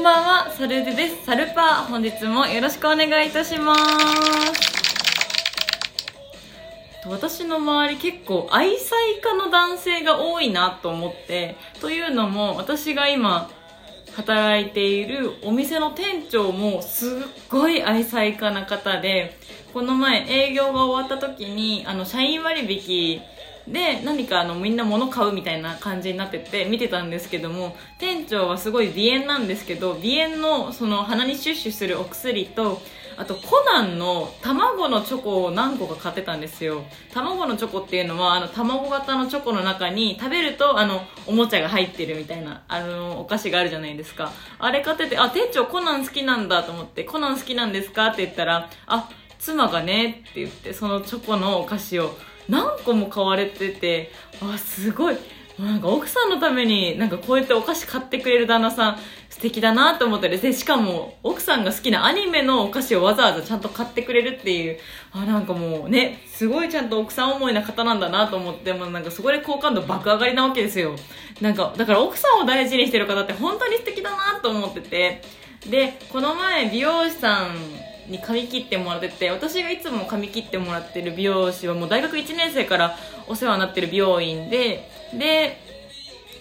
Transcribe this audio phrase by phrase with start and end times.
[0.00, 1.26] んばんは、サルデです。
[1.26, 3.82] サルパー、本日もよろしくお願いいたします。
[7.06, 13.50] 私の周り結構愛妻家の男性が多いなと思って、というのも私が今
[14.16, 17.10] 働いているお店の店長もすっ
[17.50, 19.36] ごい愛妻家な方で、
[19.74, 23.20] この前営業が終わった時に、あの、社員割引
[23.70, 32.80] で何かあのみんな物買うみたいな感じになってて見てたんですけども店長はすごい鼻炎なんですけど鼻炎のその鼻にシュッシュするお薬と
[33.16, 36.84] あとコナンの卵のチョコを何個か買ってたんですよ。
[37.12, 44.32] 卵のチョコっていうのはあの卵型のチョコの中に食べるとあのおもちゃが入ってるみたいなあのお菓子があるじゃないですか。
[44.58, 52.16] あれ買っててあ店長コナン好きなんだと思ってコナン好きなんですかって言ったらあ妻がねって言ってそのチョコのお菓子を
[52.50, 54.10] 何個も買われてて
[54.42, 55.16] あすごい。
[55.58, 58.98] なんか奥さんのためになんかこうやってお菓子買ってくれる旦那さん
[59.28, 64.78] 素敵だなと思ってでしかも奥さんが好きなアニメのお菓子をわざわざちゃんと買ってくれるっていう
[65.12, 70.96] あなんかもうねすごいちゃんと奥さん思いな方なんだなと思ってもなんかそこで好感度爆上がりなわけですよ。
[71.42, 75.22] なんかだから奥さんを大事にしてる方って本当に素敵だなと思ってて。
[75.68, 85.58] でこの前美容師さんに髪切ってもらってて私がいつも髪切ってもらってる美容師はもう大学1年生からお世話になってる美容院でで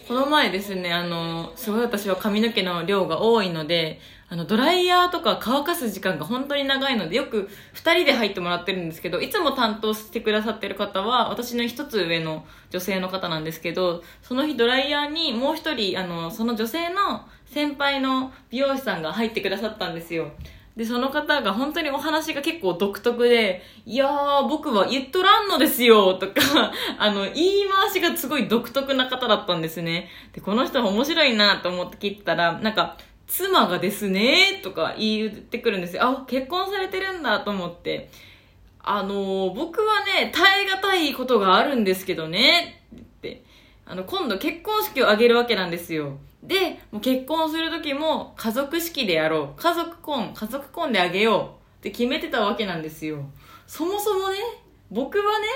[0.07, 3.99] この前ですねあのすごい私は髪の毛の量が多いので
[4.31, 20.31] あのドライヤーとか乾かす時間が本当に長いのでよく2人で入ってもらってるんですけどいつも担当してくださってる方は私の一つ上の女性の方なんですけどその日ドライヤーにもう一人あのその女性の先輩の美容師さんが入ってくださったんですよ。
[20.79, 30.09] で、その方が本当にお話が結構独特で、いやー、僕は言っとらんのですよ、とか、 あの、言い回しがすごい独特な方だったんですね。
[30.31, 32.95] で、この人面白いなと思って聞いたら、なんか、
[33.27, 36.03] 妻がですね、とか言ってくるんですよ。
[36.03, 38.09] あ、結婚されてるんだと思って。
[38.81, 42.78] あのー、僕はね、耐え難いことがあるんですけどね、
[43.89, 46.19] あの、今度結婚式を挙げるわけなんですよ。
[46.43, 49.59] で、もう結婚する時も家族式でやろう。
[49.59, 53.25] 家族婚、家族婚であげようって決めてたわけなんですよ。
[53.65, 54.37] そもそもね、
[54.91, 55.47] 僕はね、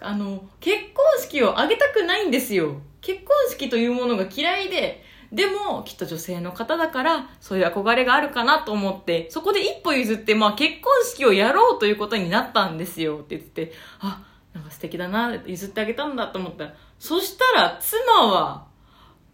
[0.00, 2.80] あの、結婚式を挙げたくないんですよ。
[3.02, 18.66] 結婚式というものが嫌いで、でも、きっと女性の方だから、そういう憧れがあるかなと思って、そこで一歩譲って、まあ結婚式をやろうということになったんですよって言って、あ、なんか素敵だな、譲ってあげたんだと思ったら、そしたら妻は、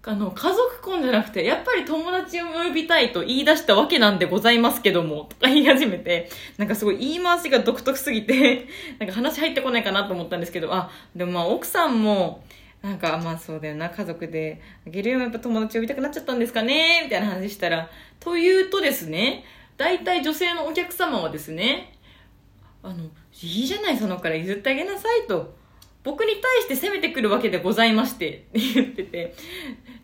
[0.05, 6.29] あの、家族婚じゃなくて、やっぱり友達を呼びたいと言い出したわけなんでございますけども、とか言い始めて、
[6.59, 8.67] なんかすごい言い回しが独特すぎて、
[8.99, 12.43] なんか話入ってこないかなと思ったんですけど、あ、でもまあ奥さんも、
[12.83, 19.45] なんかまあそうだよな、家族であげるよやっぱ友達呼びたくなっちゃったんですかねみたいな話したら、というとですね、
[19.77, 21.95] 大体女性のお客様はですね、
[22.83, 23.05] あの、
[23.41, 25.62] いいじゃない、そのから譲ってあげなさいと。
[26.05, 29.35] 僕に対して攻めてくるわけでございまして、って言ってて。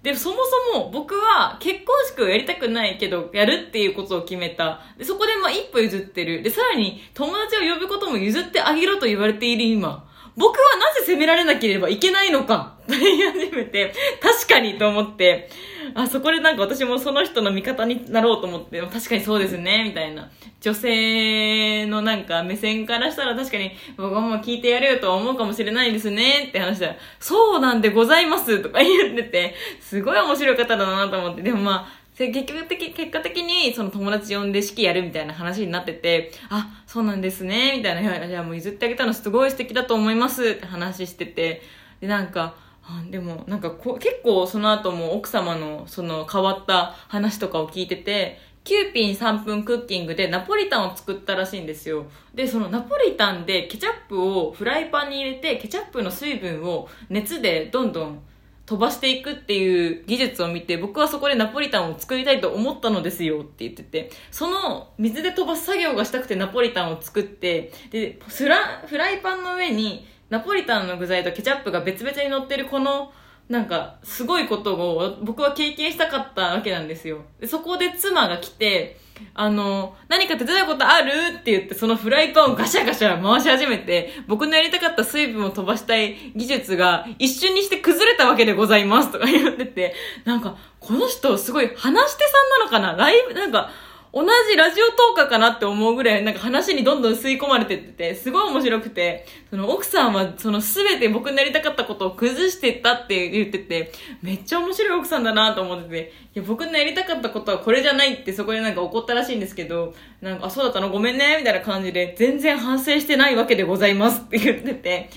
[0.02, 0.36] で、そも
[0.72, 4.80] そも僕は結婚式をやりたくないけど、やるっていうことを決めた。
[4.96, 6.42] で、そこでまあ一歩譲ってる。
[6.42, 10.08] で、さらに友達を呼ぶことも譲ってあげろと言われている今。
[10.36, 15.50] 僕はなぜ責められなければいけないのかと 言い始めて、確かにと思って、
[15.94, 20.30] あ、そこでなんか私もその人の味方になろうと思って、確かにそうですね、みたいな。
[20.60, 41.62] 女性のなんか目線からしたら確かに僕はもう聞いてやるよとは思うかもしれないですねって話したら、そうなんでございますとか言ってて、すごい面白い方だなと思って、でもまあ、結局的、結果的にその友達呼んで式やるみたいな話になってて、あ、そうなんですね、みたいな、じゃあもう譲ってあげたのすごい素敵だと思いますって話してて、
[42.00, 42.56] で、なんか、
[42.90, 52.06] あでもなんかこ結構その後も奥様のその変わった話とかを聞いてて、9品3分クッキングでナポリタンを作ったらしいんですよ。
[52.34, 58.22] で、そのナポリタンでケチャップをフライパンに入れて、ケチャップの水分を熱でどんどん
[58.64, 73.12] 飛ばしていくっていう技術を見て、僕はそこでナポリタンを作りたいと思ったのですよって言ってて、その水で飛ばす作業がしたくてナポリタンを作って、で、フラ、フライパンの上にナポリタンの具材とケチャップが別々に乗ってるこの
[73.48, 77.22] なんか、すごいことを僕は経験したかったわけなんですよ。
[77.40, 79.00] でそこで妻が来て、
[79.32, 81.10] あの、何か手伝うことある
[81.40, 89.94] って言って、そのフライパンをガシャガシャ回し始めて、僕のやりたかった水分を飛ばしたい技術が一瞬にして崩れたわけでございますとか言ってて、
[90.26, 93.02] なんか、この人すごい話し手さんなのかな？
[93.02, 93.70] ライブ、なんか、
[94.12, 110.88] 同じラジオトーカかなって思うぐらい、なんか話にどんどん吸い込まれてってて、すごい面白くて、その奥さんはその全て僕になりたかったことを崩してったって言ってて、めっちゃ面白い奥さんだなと思ってて、いや、僕のやりたかったことはこれじゃないってそこでなんか怒ったらしいんですけど、なんか、あ、そうだったの？
[110.90, 115.10] ごめんね、みたいな感じで、全然反省してないわけでございますって言ってて、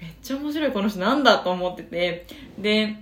[0.00, 2.26] めっちゃ面白いこの人なんだと思ってて、
[2.58, 2.96] で、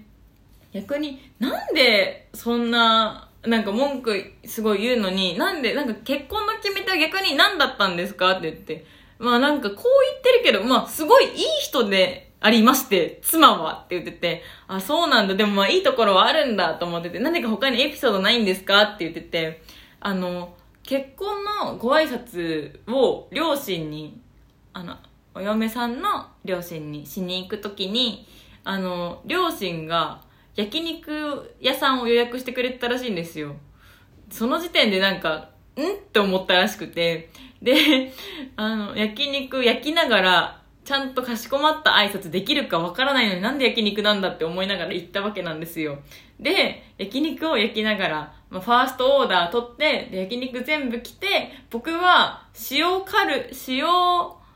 [0.72, 8.84] 逆になんでそんななんか文句すごい言うのに、なんで、なんか結婚の決め手は逆に何だったんですかって言って、
[9.19, 19.62] まあなんかこう言ってるけど、まあすごいいい人でありまして、妻はって言ってて、あ、そうなんだ、でもまあいいところはあるんだと思ってて、何か他にエピソードないんですかって言ってて、
[20.00, 24.20] あの、結婚のご挨拶を両親に、
[24.72, 24.96] あの、
[25.34, 28.26] お嫁さんの両親にしに行くときに、
[28.64, 30.20] あの、両親が
[30.56, 33.55] 焼肉屋さんを予約してくれてたらしいんですよ。
[34.31, 35.82] その時点でなんか、ん？
[35.82, 37.31] って思ったらしくて、
[37.62, 38.12] で、
[38.56, 45.99] あの、焼肉焼きながら、ちゃんとかしこまった挨拶できるかわからないのになんで焼肉なんだって思いながら行ったわけなんですよ。
[46.38, 53.85] で、焼肉を焼きながら、まあ、ファーストオーダー取って、で、焼肉全部来て、僕は塩カル、塩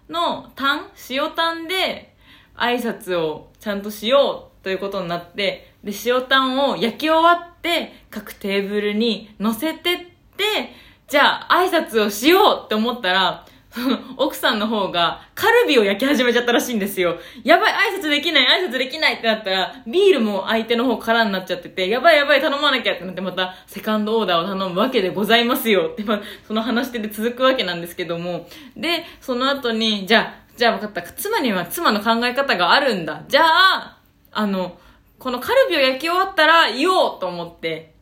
[0.09, 2.15] のタン塩タンで
[2.57, 9.99] 挨拶をちゃんとしようということになって、で、塩タンを焼き終わって、各テーブルに乗せてっ
[10.37, 10.73] て、
[11.09, 17.17] じゃあ挨拶をしようって思ったら、そ の奥さんの方がカルビを焼き始めちゃったらしいんですよ。
[17.45, 28.49] やばい、挨拶できない、挨拶できないってなったら、ビールも相手の方からになっちゃってて、やばいやばい、頼まなきゃってなってまたセカンドオーダーを頼むわけでございますよって、ま、その話してて続くわけなんですけども。
[28.77, 31.03] で、その後に、じゃあ、じゃあ分かった。
[31.03, 33.23] 妻には妻の考え方があるんだ。
[33.29, 33.97] じゃあ、
[34.33, 34.79] あの、
[35.21, 37.95] このカルビを焼き終わったら言おうと思って、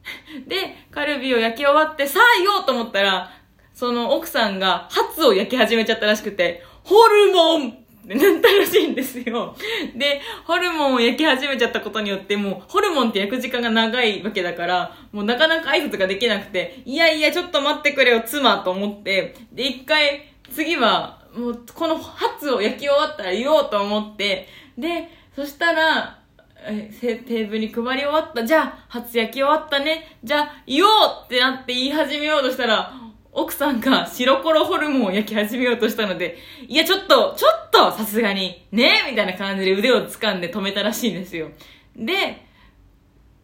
[0.47, 3.31] で、カルビを焼き終わってさあ言おうと思ったら、
[3.75, 7.71] その奥さんがハツを焼き始めちゃったらしくて、ホルモン!
[7.71, 7.75] っ
[8.09, 9.55] てなったらしいんですよ。
[9.95, 24.49] で、ホルモンを焼き始めちゃったことによって、もう、ホルモンって焼く時間が長いわけだから、もうなかなか挨拶ができなくて、いやいや、ちょっと待ってくれよ、妻と思って、で、一回、次は、もう、このハツを焼き終わったら言おうと思って、
[24.79, 26.18] で、そしたら、
[26.65, 28.45] えテーブルに配り終わった。
[28.45, 30.19] じゃあ、初焼き終わったね。
[30.25, 30.91] じゃあ、言おう
[31.25, 32.93] ってなって言い始めようとしたら、
[33.33, 41.49] 奥さんが白コロホルモンを焼き始めようとしたので、いや、ちょっと、ちょっと、さすがに、ねみたいな感じで腕を掴んで止めたらしいんですよ。
[41.97, 42.47] で、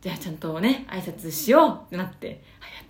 [0.00, 2.38] じゃあちゃんとね、挨拶しようってなって、やっ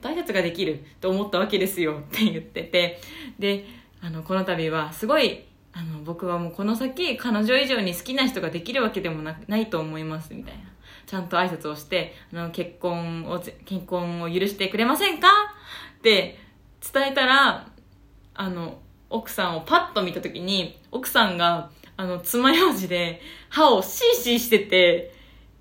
[0.01, 3.01] と挨拶ができると思ったわけですよって言ってて、
[3.39, 3.67] で、
[4.01, 5.45] あの、この度はすごい
[5.77, 10.61] あの僕はもうこの先彼女以上に好きな人ができるわけでもなないと思いますみたいな。
[11.07, 15.29] ちゃんと挨拶をしてあの結婚を結婚を許してくれませんか？
[15.99, 16.39] って
[16.93, 17.69] 伝えたら
[18.35, 18.79] あの
[19.11, 25.13] 奥さんをパッと見た時に奥さんがあの爪楊枝で歯をシーシーしてて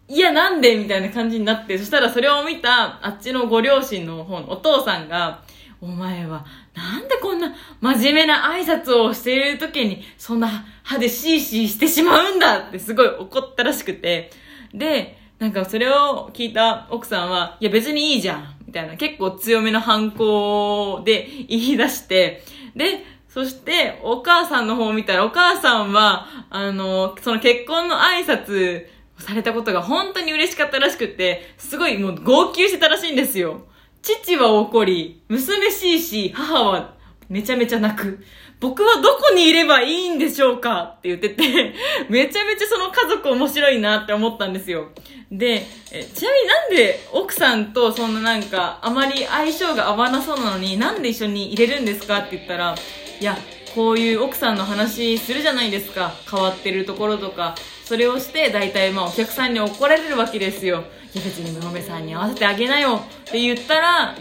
[0.08, 0.78] いやなんで？
[0.78, 5.44] みたいな感じになってそしたらそれを見たあっちのご両親の方のお父さんが
[5.84, 14.32] お前はなんでこんな真面目な挨拶をしている時にそんな歯でシーシーしてしまうんだってすごい怒ったらしくて。
[14.74, 22.44] で、なんかそれを聞いた奥さんは、いや別にいいじゃんみたいな結構強めの反抗で言い出して、
[22.76, 28.86] で、そして、お母さんの方を見たら、お母さんは、あの、その結婚の挨拶
[29.18, 33.66] されたことが本当に嬉しかったらしくて、すごいもう号泣してたらしいんですよ。
[34.04, 36.94] 父は怒り、娘しいし、母は
[37.30, 38.24] めちゃめちゃ泣く。
[38.60, 41.74] 僕はどこにいればいいんでしょうかって言ってて、
[42.10, 44.90] めちゃめちゃその家族面白いなって思ったんですよ。
[45.32, 45.66] で、
[46.14, 52.76] ちなみになんで奥さんとそんななんかあまり相性が合わなそうなのになんで一緒に入れるんですかって言ったら、
[53.20, 53.38] いや、
[53.74, 56.14] こういう奥さんの話するじゃないですか。
[56.30, 57.56] 変わってるところとか。
[57.86, 60.84] それをして大体まあお客さんに怒られるわけですよ。
[61.14, 64.20] いや別に嫁さんに合わせてあげなよって言ったら、なんか、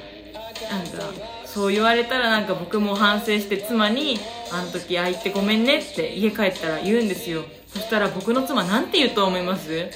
[1.47, 4.19] そう言われたらなんか僕も反省して妻に、
[4.51, 7.45] あの時ああ言ってごめんねって家帰ったら言うんですよ。
[7.69, 9.89] そしたら僕の妻なんて言うと思います？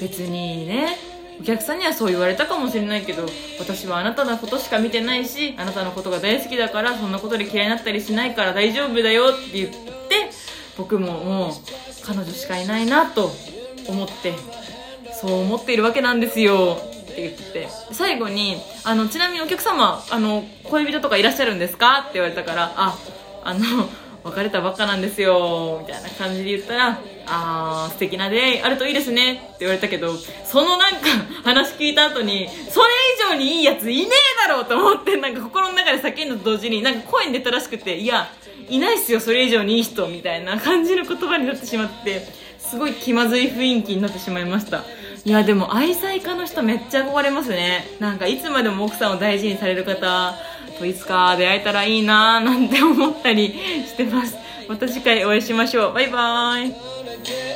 [0.00, 0.98] 別にね、
[1.40, 3.26] お客さんにはそう言われたかもしれないけど、
[3.58, 9.76] 私はあなたのことしか見てないし、あなたのことが大好きだから、そんなことで嫌いになったりしないから大丈夫だよって言って、
[10.76, 11.52] 僕ももう
[12.04, 13.30] 彼女しかいないなと
[13.88, 14.34] 思って
[15.20, 17.68] そう思っているわけなんですよって言って。
[17.92, 22.00] 最後にあのちなみにお客様あの恋人とかいらっしゃるんですか？
[22.00, 22.98] って言われたからあ
[23.44, 23.60] あの
[24.24, 30.14] 別れたばっかなんですよみたいな感じで言ったらあー素敵な出会いあるといいですねって言われたけど
[30.46, 30.98] そのなんか
[31.44, 32.88] 話聞いた後にそれ
[33.28, 34.08] 以上にいいやついね
[34.44, 38.30] えだろうと思ってなんか心の中で叫んだと同時になんか声に出たらしくていや
[38.68, 42.26] いないっすよそれ以上にいい人みたいな感じの言葉になってしまって
[42.58, 44.84] すごい気まずい雰囲気になってしまいました。
[45.24, 47.86] いやでも愛妻家の人めっちゃ憧れますね。
[48.00, 50.34] なんかいつまでも奥さんを大事にされる方
[50.78, 53.48] といつか出会えたらいいなーなんて思ったり
[53.86, 54.36] してます。
[54.68, 55.92] また次回お会いしましょう。
[55.92, 57.53] バイバーイ。